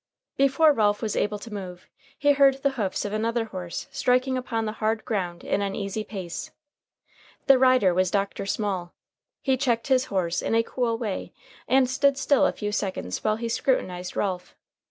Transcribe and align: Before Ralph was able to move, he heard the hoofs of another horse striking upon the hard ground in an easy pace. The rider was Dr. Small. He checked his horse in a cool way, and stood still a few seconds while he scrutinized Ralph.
Before 0.35 0.73
Ralph 0.73 1.03
was 1.03 1.15
able 1.15 1.37
to 1.37 1.53
move, 1.53 1.87
he 2.17 2.31
heard 2.31 2.63
the 2.63 2.71
hoofs 2.71 3.05
of 3.05 3.13
another 3.13 3.45
horse 3.45 3.85
striking 3.91 4.35
upon 4.35 4.65
the 4.65 4.71
hard 4.81 5.05
ground 5.05 5.43
in 5.43 5.61
an 5.61 5.75
easy 5.75 6.03
pace. 6.03 6.49
The 7.45 7.59
rider 7.59 7.93
was 7.93 8.09
Dr. 8.09 8.47
Small. 8.47 8.93
He 9.43 9.57
checked 9.57 9.89
his 9.89 10.05
horse 10.05 10.41
in 10.41 10.55
a 10.55 10.63
cool 10.63 10.97
way, 10.97 11.33
and 11.67 11.87
stood 11.87 12.17
still 12.17 12.47
a 12.47 12.51
few 12.51 12.71
seconds 12.71 13.23
while 13.23 13.35
he 13.35 13.47
scrutinized 13.47 14.15
Ralph. 14.15 14.55